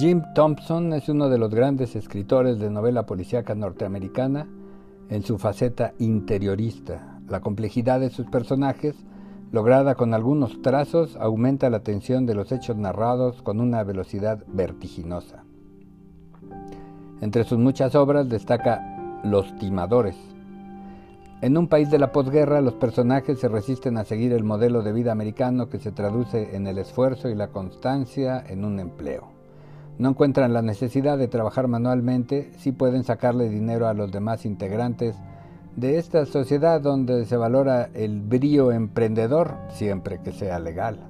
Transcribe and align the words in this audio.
Jim 0.00 0.22
Thompson 0.34 0.94
es 0.94 1.10
uno 1.10 1.28
de 1.28 1.36
los 1.36 1.54
grandes 1.54 1.94
escritores 1.94 2.58
de 2.58 2.70
novela 2.70 3.04
policíaca 3.04 3.54
norteamericana 3.54 4.48
en 5.10 5.22
su 5.22 5.36
faceta 5.36 5.92
interiorista. 5.98 7.20
La 7.28 7.42
complejidad 7.42 8.00
de 8.00 8.08
sus 8.08 8.24
personajes, 8.24 8.96
lograda 9.52 9.96
con 9.96 10.14
algunos 10.14 10.62
trazos, 10.62 11.16
aumenta 11.16 11.68
la 11.68 11.80
tensión 11.80 12.24
de 12.24 12.34
los 12.34 12.50
hechos 12.50 12.78
narrados 12.78 13.42
con 13.42 13.60
una 13.60 13.84
velocidad 13.84 14.42
vertiginosa. 14.46 15.44
Entre 17.20 17.44
sus 17.44 17.58
muchas 17.58 17.94
obras 17.94 18.26
destaca 18.30 19.20
Los 19.22 19.54
timadores. 19.58 20.16
En 21.42 21.58
un 21.58 21.68
país 21.68 21.90
de 21.90 21.98
la 21.98 22.10
posguerra, 22.10 22.62
los 22.62 22.72
personajes 22.72 23.38
se 23.38 23.48
resisten 23.48 23.98
a 23.98 24.06
seguir 24.06 24.32
el 24.32 24.44
modelo 24.44 24.82
de 24.82 24.94
vida 24.94 25.12
americano 25.12 25.68
que 25.68 25.78
se 25.78 25.92
traduce 25.92 26.56
en 26.56 26.66
el 26.66 26.78
esfuerzo 26.78 27.28
y 27.28 27.34
la 27.34 27.48
constancia 27.48 28.42
en 28.48 28.64
un 28.64 28.80
empleo. 28.80 29.39
No 30.00 30.08
encuentran 30.08 30.54
la 30.54 30.62
necesidad 30.62 31.18
de 31.18 31.28
trabajar 31.28 31.68
manualmente 31.68 32.50
si 32.56 32.72
pueden 32.72 33.04
sacarle 33.04 33.50
dinero 33.50 33.86
a 33.86 33.92
los 33.92 34.10
demás 34.10 34.46
integrantes 34.46 35.14
de 35.76 35.98
esta 35.98 36.24
sociedad 36.24 36.80
donde 36.80 37.26
se 37.26 37.36
valora 37.36 37.90
el 37.92 38.22
brío 38.22 38.72
emprendedor 38.72 39.58
siempre 39.68 40.18
que 40.22 40.32
sea 40.32 40.58
legal. 40.58 41.00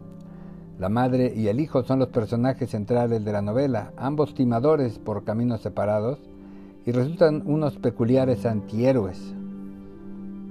La 0.80 0.88
madre 0.88 1.32
y 1.36 1.46
el 1.46 1.60
hijo 1.60 1.84
son 1.84 2.00
los 2.00 2.08
personajes 2.08 2.70
centrales 2.70 3.24
de 3.24 3.30
la 3.30 3.42
novela, 3.42 3.92
ambos 3.96 4.34
timadores 4.34 4.98
por 4.98 5.22
caminos 5.22 5.60
separados, 5.60 6.18
y 6.84 6.90
resultan 6.90 7.44
unos 7.46 7.76
peculiares 7.76 8.44
antihéroes. 8.44 9.36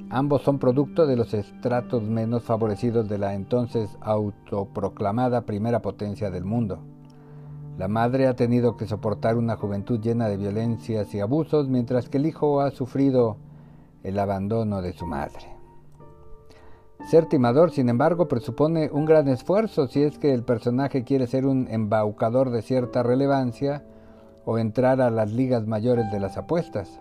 Ambos 0.09 0.43
son 0.43 0.59
producto 0.59 1.07
de 1.07 1.17
los 1.17 1.33
estratos 1.33 2.03
menos 2.03 2.43
favorecidos 2.43 3.09
de 3.09 3.17
la 3.17 3.33
entonces 3.33 3.89
autoproclamada 3.99 5.41
primera 5.41 5.81
potencia 5.81 6.31
del 6.31 6.45
mundo. 6.45 6.79
La 7.79 7.87
madre 7.87 8.27
ha 8.27 8.35
tenido 8.35 8.75
que 8.75 8.85
soportar 8.85 9.37
una 9.37 9.55
juventud 9.55 10.01
llena 10.01 10.27
de 10.27 10.35
violencias 10.35 11.15
y 11.15 11.21
abusos, 11.21 11.69
mientras 11.69 12.09
que 12.09 12.17
el 12.17 12.25
hijo 12.25 12.59
ha 12.59 12.71
sufrido 12.71 13.37
el 14.03 14.19
abandono 14.19 14.81
de 14.81 14.91
su 14.91 15.05
madre. 15.05 15.45
Ser 17.09 17.27
timador, 17.27 17.71
sin 17.71 17.87
embargo, 17.87 18.27
presupone 18.27 18.89
un 18.91 19.05
gran 19.05 19.29
esfuerzo 19.29 19.87
si 19.87 20.03
es 20.03 20.19
que 20.19 20.33
el 20.33 20.43
personaje 20.43 21.05
quiere 21.05 21.25
ser 21.25 21.45
un 21.45 21.69
embaucador 21.69 22.49
de 22.49 22.63
cierta 22.63 23.01
relevancia 23.01 23.85
o 24.43 24.57
entrar 24.57 24.99
a 24.99 25.09
las 25.09 25.31
ligas 25.31 25.65
mayores 25.65 26.11
de 26.11 26.19
las 26.19 26.35
apuestas. 26.35 26.99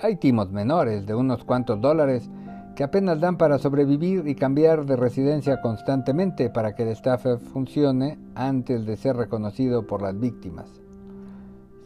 Hay 0.00 0.16
timos 0.16 0.50
menores 0.50 1.06
de 1.06 1.14
unos 1.14 1.44
cuantos 1.44 1.80
dólares 1.80 2.28
que 2.74 2.84
apenas 2.84 3.20
dan 3.20 3.36
para 3.36 3.58
sobrevivir 3.58 4.26
y 4.26 4.34
cambiar 4.34 4.84
de 4.86 4.96
residencia 4.96 5.60
constantemente 5.60 6.50
para 6.50 6.74
que 6.74 6.82
el 6.82 6.88
estafa 6.88 7.38
funcione 7.38 8.18
antes 8.34 8.84
de 8.84 8.96
ser 8.96 9.16
reconocido 9.16 9.86
por 9.86 10.02
las 10.02 10.18
víctimas. 10.18 10.80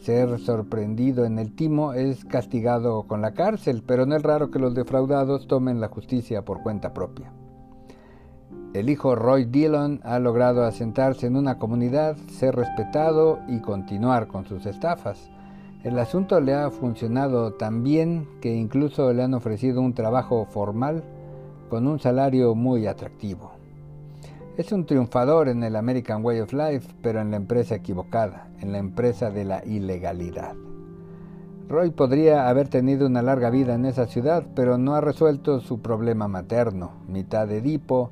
Ser 0.01 0.39
sorprendido 0.39 1.25
en 1.25 1.39
el 1.39 1.55
timo 1.55 1.93
es 1.93 2.25
castigado 2.25 3.03
con 3.03 3.21
la 3.21 3.33
cárcel, 3.33 3.83
pero 3.87 4.07
no 4.07 4.17
es 4.17 4.23
raro 4.23 4.51
que 4.51 4.59
los 4.59 4.75
defraudados 4.75 5.47
tomen 5.49 5.81
la 5.81 5.89
justicia 5.89 6.45
por 6.45 6.63
cuenta 6.63 6.95
propia. 6.95 7.33
El 8.75 8.91
hijo 8.91 9.15
Roy 9.15 9.45
Dillon 9.45 10.01
ha 10.05 10.19
logrado 10.19 10.65
asentarse 10.65 11.27
en 11.27 11.37
una 11.37 11.59
comunidad, 11.59 12.17
ser 12.29 12.55
respetado 12.55 13.41
y 13.49 13.61
continuar 13.61 14.29
con 14.29 14.47
sus 14.47 14.67
estafas. 14.67 15.31
El 15.85 15.97
asunto 16.01 16.41
le 16.41 16.55
ha 16.55 16.71
funcionado 16.71 17.53
tan 17.53 17.85
bien 17.85 18.27
que 18.41 18.53
incluso 18.53 19.13
le 19.13 19.23
han 19.23 19.35
ofrecido 19.35 19.81
un 19.81 19.95
trabajo 19.95 20.45
formal 20.45 21.05
con 21.71 21.87
un 21.87 22.01
salario 22.01 22.57
muy 22.57 22.89
atractivo. 22.89 23.53
Es 24.57 24.73
un 24.73 24.87
triunfador 24.87 25.49
en 25.49 25.63
el 25.63 25.77
American 25.77 26.25
Way 26.25 26.41
of 26.41 26.53
Life, 26.53 26.89
pero 27.01 27.21
en 27.21 27.31
la 27.31 27.37
empresa 27.37 27.77
equivocada, 27.77 28.49
en 28.61 28.73
la 28.73 28.79
empresa 28.79 29.31
de 29.31 29.45
la 29.45 29.65
ilegalidad. 29.65 30.55
Roy 31.69 31.91
podría 31.91 32.49
haber 32.49 32.67
tenido 32.67 33.07
una 33.07 33.23
larga 33.23 33.51
vida 33.51 33.75
en 33.75 33.85
esa 33.85 34.07
ciudad, 34.07 34.45
pero 34.57 34.79
no 34.79 34.97
ha 34.97 35.01
resuelto 35.01 35.61
su 35.61 35.81
problema 35.81 36.27
materno, 36.27 36.91
mitad 37.07 37.49
Edipo, 37.53 38.11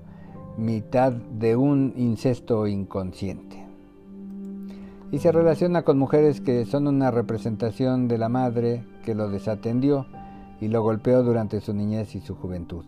mitad 0.57 1.11
de 1.13 1.57
un 1.57 1.95
incesto 1.97 2.69
inconsciente. 2.69 3.66
Y 5.13 5.19
se 5.19 5.31
relaciona 5.31 5.83
con 5.83 5.99
mujeres 5.99 6.41
que 6.41 6.65
son 6.65 6.89
una 6.89 7.13
representación 7.13 8.09
de 8.09 8.19
la 8.19 8.29
madre 8.29 8.85
que 9.05 9.15
lo 9.15 9.29
desatendió 9.29 10.07
y 10.61 10.69
lo 10.69 10.83
golpeó 10.83 11.23
durante 11.23 11.61
su 11.61 11.73
niñez 11.73 12.17
y 12.17 12.21
su 12.21 12.35
juventud. 12.35 12.85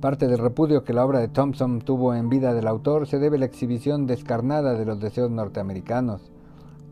Parte 0.00 0.28
del 0.28 0.38
repudio 0.38 0.84
que 0.84 0.92
la 0.92 1.06
obra 1.06 1.20
de 1.20 1.28
Thompson 1.28 1.80
tuvo 1.80 2.14
en 2.14 2.28
vida 2.28 2.52
del 2.52 2.66
autor 2.66 3.06
se 3.06 3.18
debe 3.18 3.38
a 3.38 3.40
la 3.40 3.46
exhibición 3.46 4.06
descarnada 4.06 4.74
de 4.74 4.84
los 4.84 5.00
deseos 5.00 5.30
norteamericanos, 5.30 6.30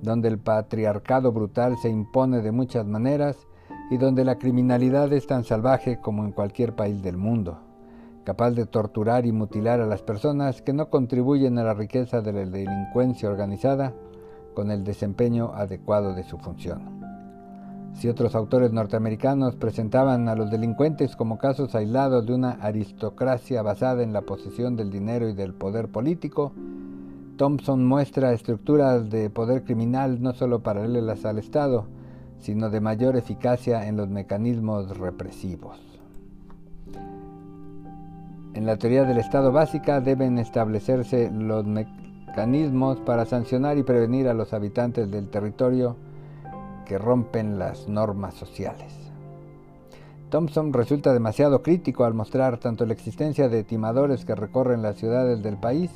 donde 0.01 0.29
el 0.29 0.39
patriarcado 0.39 1.31
brutal 1.31 1.77
se 1.77 1.91
impone 1.91 2.41
de 2.41 2.51
muchas 2.51 2.87
maneras 2.87 3.37
y 3.91 3.99
donde 3.99 4.25
la 4.25 4.39
criminalidad 4.39 5.13
es 5.13 5.27
tan 5.27 5.45
salvaje 5.45 6.01
como 6.01 6.25
en 6.25 6.33
cualquier 6.33 6.75
país 6.75 7.03
del 7.03 7.19
mundo, 7.19 7.59
capaz 8.25 8.53
de 8.53 8.65
torturar 8.65 9.27
y 9.27 9.33
mutilar 9.33 9.83
a 9.83 9.87
las 9.87 10.03
personas 10.03 10.63
que 10.63 10.73
no 10.73 10.89
contribuyen 10.89 11.59
a 11.59 11.65
la 11.65 11.75
riqueza 11.75 12.23
de 12.23 12.33
la 12.33 12.47
delincuencia 12.47 13.29
organizada 13.29 13.93
con 14.55 14.71
el 14.71 14.85
desempeño 14.85 15.53
adecuado 15.55 16.15
de 16.15 16.25
su 16.25 16.39
función. 16.39 17.05
Si 17.95 18.09
otros 18.09 18.35
autores 18.35 18.73
norteamericanos 18.73 19.55
presentaban 19.57 20.29
a 20.29 20.35
los 20.35 20.51
delincuentes 20.51 21.15
como 21.15 21.39
casos 21.39 21.75
aislados 21.75 22.27
de 22.27 22.35
una 22.35 22.53
aristocracia 22.61 23.63
basada 23.63 24.03
en 24.03 24.13
la 24.13 24.23
posesión 24.23 24.77
del 24.77 24.91
dinero 24.91 25.29
y 25.29 25.33
del 25.33 25.55
poder 25.55 25.89
político, 25.89 26.53
Thompson 27.37 27.85
muestra 27.85 28.33
estructuras 28.33 29.11
de 29.11 29.31
poder 29.31 29.65
criminal 29.65 30.23
no 30.23 30.35
solo 30.35 30.63
paralelas 30.63 31.25
al 31.25 31.39
Estado, 31.39 31.87
sino 32.39 32.69
de 32.71 32.81
mayor 32.81 33.17
eficacia 33.17 33.87
en 33.89 33.97
los 33.97 34.09
mecanismos 34.09 34.97
represivos. 34.99 35.81
En 38.55 38.67
la 38.67 38.77
teoría 38.77 39.05
del 39.05 39.19
Estado 39.19 39.51
básica 39.51 40.01
deben 40.01 40.39
establecerse 40.39 41.31
los 41.33 41.65
mecanismos 42.35 42.99
para 42.99 43.27
sancionar 43.27 43.79
y 43.79 43.85
prevenir 43.85 44.27
a 44.27 44.35
los 44.35 44.53
habitantes 44.53 45.09
del 45.09 45.29
territorio 45.29 45.95
que 46.85 46.99
rompen 46.99 47.61
las 47.61 47.89
normas 47.89 48.35
sociales. 48.35 48.93
Thompson 50.31 50.73
resulta 50.73 51.13
demasiado 51.13 51.63
crítico 51.63 52.05
al 52.05 52.13
mostrar 52.13 52.59
tanto 52.59 52.87
la 52.87 52.93
existencia 52.93 53.49
de 53.49 53.63
timadores 53.63 54.25
que 54.25 54.35
recorren 54.35 54.83
las 54.83 54.97
ciudades 54.97 55.45
del 55.45 55.59
país, 55.59 55.93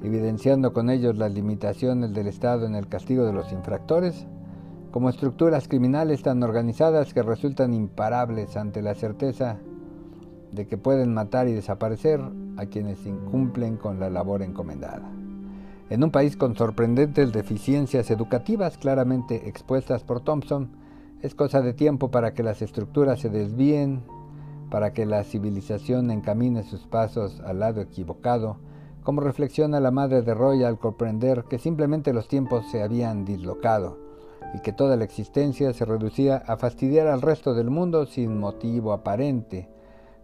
evidenciando 0.00 0.72
con 0.72 0.90
ellos 0.90 1.16
las 1.16 1.32
limitaciones 1.32 2.14
del 2.14 2.28
Estado 2.28 2.66
en 2.66 2.76
el 2.76 2.86
castigo 2.86 3.24
de 3.24 3.32
los 3.32 3.50
infractores, 3.50 4.26
como 4.92 5.08
estructuras 5.08 5.66
criminales 5.66 6.22
tan 6.22 6.40
organizadas 6.44 7.12
que 7.12 7.24
resultan 7.24 7.74
imparables 7.74 8.56
ante 8.56 8.80
la 8.80 8.94
certeza 8.94 9.58
de 10.52 10.68
que 10.68 10.78
pueden 10.78 11.12
matar 11.12 11.48
y 11.48 11.52
desaparecer 11.52 12.20
a 12.58 12.66
quienes 12.66 13.04
incumplen 13.06 13.76
con 13.76 13.98
la 13.98 14.08
labor 14.08 14.42
encomendada. 14.42 15.23
En 15.90 16.02
un 16.02 16.10
país 16.10 16.36
con 16.36 16.56
sorprendentes 16.56 17.32
deficiencias 17.32 18.10
educativas 18.10 18.78
claramente 18.78 19.48
expuestas 19.48 20.02
por 20.02 20.20
Thompson, 20.20 20.70
es 21.20 21.34
cosa 21.34 21.60
de 21.60 21.74
tiempo 21.74 22.10
para 22.10 22.32
que 22.32 22.42
las 22.42 22.62
estructuras 22.62 23.20
se 23.20 23.28
desvíen, 23.28 24.02
para 24.70 24.94
que 24.94 25.04
la 25.04 25.22
civilización 25.24 26.10
encamine 26.10 26.62
sus 26.62 26.86
pasos 26.86 27.40
al 27.40 27.60
lado 27.60 27.82
equivocado, 27.82 28.56
como 29.02 29.20
reflexiona 29.20 29.78
la 29.78 29.90
madre 29.90 30.22
de 30.22 30.32
Roy 30.32 30.64
al 30.64 30.78
comprender 30.78 31.44
que 31.44 31.58
simplemente 31.58 32.14
los 32.14 32.28
tiempos 32.28 32.64
se 32.70 32.82
habían 32.82 33.26
dislocado 33.26 33.98
y 34.54 34.60
que 34.60 34.72
toda 34.72 34.96
la 34.96 35.04
existencia 35.04 35.72
se 35.74 35.84
reducía 35.84 36.38
a 36.46 36.56
fastidiar 36.56 37.08
al 37.08 37.20
resto 37.20 37.52
del 37.54 37.68
mundo 37.68 38.06
sin 38.06 38.38
motivo 38.38 38.94
aparente, 38.94 39.68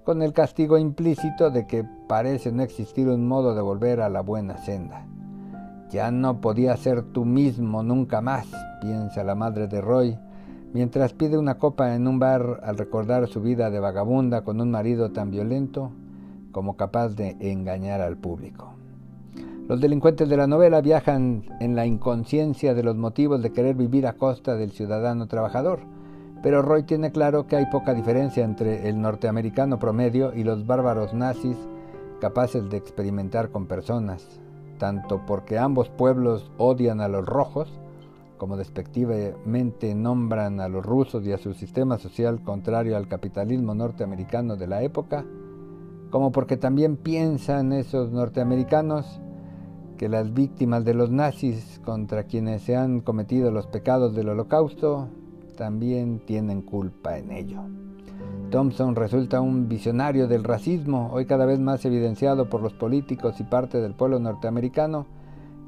con 0.05 0.23
el 0.23 0.33
castigo 0.33 0.79
implícito 0.79 1.51
de 1.51 1.67
que 1.67 1.85
parece 2.09 2.51
no 2.51 2.63
existir 2.63 3.09
un 3.09 3.29
modo 3.29 3.55
de 3.55 3.61
volver 3.61 4.01
a 4.01 4.09
la 4.09 4.23
buena 4.23 4.57
senda. 4.57 5.07
Ya 5.91 6.11
no 6.11 6.41
podía 6.41 6.77
ser 6.77 7.03
tú 7.03 7.25
mismo 7.25 7.83
nunca 7.83 8.21
más, 8.21 8.47
piensa 8.81 9.25
la 9.25 9.35
madre 9.35 9.67
de 9.67 9.81
Roy, 9.81 10.17
mientras 10.73 11.13
pide 11.13 11.37
una 11.37 11.59
copa 11.59 11.95
en 11.95 12.07
un 12.07 12.21
bar 12.21 12.61
al 12.63 12.79
recordar 12.79 13.27
su 13.27 13.41
vida 13.41 13.71
de 13.71 13.81
vagabunda 13.81 14.43
con 14.43 14.61
un 14.61 14.71
marido 14.71 15.11
tan 15.11 15.31
violento 15.31 15.91
como 16.53 16.77
capaz 16.77 17.11
de 17.17 17.37
engañar 17.41 18.01
al 18.01 18.17
público. 18.17 18.75
Los 19.69 19.81
delincuentes 19.81 20.29
de 20.29 20.37
la 20.37 20.47
novela 20.47 20.81
viajan 20.81 21.45
en 21.61 21.77
la 21.77 21.87
inconsciencia 21.87 22.75
de 22.75 22.83
los 22.83 22.97
motivos 22.97 23.43
de 23.43 23.53
querer 23.53 23.75
vivir 23.75 24.07
a 24.07 24.15
costa 24.15 24.57
del 24.57 24.73
ciudadano 24.73 25.27
trabajador, 25.27 25.81
pero 26.43 26.63
Roy 26.63 26.85
tiene 26.85 27.13
claro 27.13 27.47
que 27.47 27.57
hay 27.57 27.67
poca 27.67 27.95
diferencia 27.95 28.45
entre 28.45 28.89
el 28.89 29.01
norteamericano 29.01 29.79
promedio 29.79 30.35
y 30.35 30.45
los 30.45 30.67
bárbaros 30.67 31.15
nazis 31.15 31.57
capaces 32.21 32.69
de 32.69 32.77
experimentar 32.77 33.51
con 33.51 33.67
personas, 33.67 34.41
tanto 34.81 35.21
porque 35.27 35.59
ambos 35.59 35.91
pueblos 35.91 36.51
odian 36.59 37.01
a 37.01 37.07
los 37.07 37.25
rojos, 37.25 37.69
como 38.39 38.57
despectivamente 38.57 39.95
nombran 39.95 40.59
a 40.59 40.69
los 40.69 40.85
rusos 40.85 41.25
y 41.27 41.33
a 41.33 41.39
su 41.39 41.53
sistema 41.53 41.99
social 41.99 42.43
contrario 42.43 42.97
al 42.97 43.07
capitalismo 43.07 43.75
norteamericano 43.75 44.57
de 44.57 44.67
la 44.67 44.83
época, 44.83 45.25
como 46.11 46.33
porque 46.33 46.57
también 46.57 46.97
piensan 46.97 47.73
esos 47.73 48.11
norteamericanos 48.11 49.21
que 49.99 50.09
las 50.09 50.33
víctimas 50.33 50.85
de 50.87 50.95
los 50.95 51.11
nazis 51.11 51.79
contra 51.85 52.25
quienes 52.25 52.63
se 52.63 52.75
han 52.75 53.01
cometido 53.01 53.51
los 53.51 53.67
pecados 53.67 54.15
del 54.15 54.31
holocausto 54.31 55.09
también 55.57 56.21
tienen 56.25 56.63
culpa 56.63 57.19
en 57.19 57.31
ello. 57.33 57.61
Thompson 58.51 58.97
resulta 58.97 59.41
un 59.41 59.69
visionario 59.69 60.29
del 60.29 60.45
racismo, 60.45 61.09
hoy 61.13 61.25
cada 61.25 61.47
vez 61.47 61.61
más 61.61 61.85
evidenciado 61.85 62.51
por 62.51 62.61
los 62.61 62.75
políticos 62.75 63.41
y 63.41 63.45
parte 63.45 63.81
del 63.81 63.95
pueblo 63.95 64.19
norteamericano, 64.19 65.07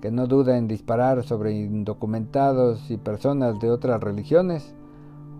que 0.00 0.10
no 0.10 0.26
duda 0.26 0.58
en 0.58 0.68
disparar 0.68 1.22
sobre 1.22 1.52
indocumentados 1.52 2.90
y 2.90 2.96
personas 2.96 3.58
de 3.60 3.70
otras 3.70 4.00
religiones 4.00 4.74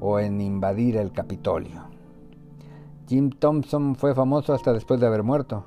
o 0.00 0.20
en 0.20 0.40
invadir 0.40 0.96
el 0.96 1.12
Capitolio. 1.12 1.82
Jim 3.08 3.30
Thompson 3.30 3.96
fue 3.96 4.14
famoso 4.14 4.54
hasta 4.54 4.72
después 4.72 5.00
de 5.00 5.06
haber 5.06 5.24
muerto. 5.24 5.64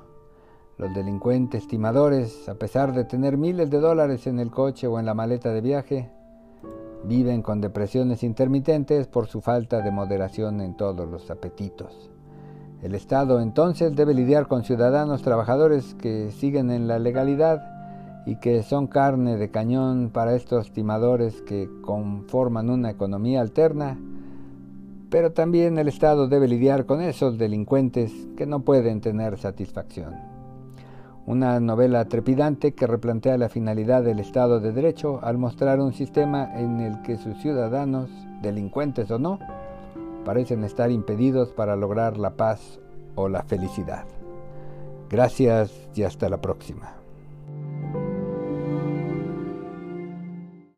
Los 0.78 0.94
delincuentes 0.94 1.68
timadores, 1.68 2.48
a 2.48 2.54
pesar 2.54 2.92
de 2.94 3.04
tener 3.04 3.36
miles 3.36 3.70
de 3.70 3.80
dólares 3.80 4.26
en 4.26 4.40
el 4.40 4.50
coche 4.50 4.86
o 4.86 4.98
en 4.98 5.06
la 5.06 5.14
maleta 5.14 5.52
de 5.52 5.60
viaje, 5.60 6.10
viven 7.06 7.42
con 7.42 7.60
depresiones 7.60 8.22
intermitentes 8.22 9.06
por 9.06 9.28
su 9.28 9.40
falta 9.40 9.80
de 9.80 9.90
moderación 9.90 10.60
en 10.60 10.76
todos 10.76 11.08
los 11.08 11.30
apetitos. 11.30 12.10
El 12.82 12.94
Estado 12.94 13.40
entonces 13.40 13.94
debe 13.96 14.12
lidiar 14.12 14.48
con 14.48 14.64
ciudadanos 14.64 15.22
trabajadores 15.22 15.94
que 15.94 16.30
siguen 16.32 16.70
en 16.70 16.88
la 16.88 16.98
legalidad 16.98 17.62
y 18.26 18.36
que 18.36 18.62
son 18.62 18.86
carne 18.86 19.36
de 19.36 19.50
cañón 19.50 20.10
para 20.12 20.34
estos 20.34 20.72
timadores 20.72 21.42
que 21.42 21.70
conforman 21.82 22.68
una 22.68 22.90
economía 22.90 23.40
alterna, 23.40 23.98
pero 25.10 25.32
también 25.32 25.78
el 25.78 25.88
Estado 25.88 26.28
debe 26.28 26.48
lidiar 26.48 26.86
con 26.86 27.00
esos 27.00 27.38
delincuentes 27.38 28.12
que 28.36 28.46
no 28.46 28.60
pueden 28.60 29.00
tener 29.00 29.38
satisfacción. 29.38 30.35
Una 31.26 31.58
novela 31.58 32.04
trepidante 32.04 32.72
que 32.72 32.86
replantea 32.86 33.36
la 33.36 33.48
finalidad 33.48 34.04
del 34.04 34.20
Estado 34.20 34.60
de 34.60 34.70
Derecho 34.72 35.18
al 35.24 35.38
mostrar 35.38 35.80
un 35.80 35.92
sistema 35.92 36.56
en 36.56 36.78
el 36.78 37.02
que 37.02 37.16
sus 37.16 37.36
ciudadanos, 37.38 38.08
delincuentes 38.42 39.10
o 39.10 39.18
no, 39.18 39.40
parecen 40.24 40.62
estar 40.62 40.92
impedidos 40.92 41.50
para 41.50 41.74
lograr 41.74 42.16
la 42.16 42.36
paz 42.36 42.78
o 43.16 43.28
la 43.28 43.42
felicidad. 43.42 44.04
Gracias 45.10 45.72
y 45.96 46.04
hasta 46.04 46.28
la 46.28 46.40
próxima. 46.40 47.05